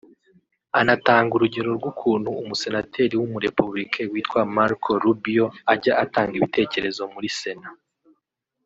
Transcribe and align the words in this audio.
Anatanga 0.79 1.31
urugero 1.35 1.69
rw’ukuntu 1.77 2.29
umusenateri 2.41 3.13
w’umurepubulike 3.17 4.01
witwa 4.11 4.41
Marco 4.55 4.91
Rubio 5.03 5.45
ajya 5.73 5.93
atanga 6.03 6.33
ibitekerezo 6.37 7.01
muri 7.13 7.29
sena 7.39 7.69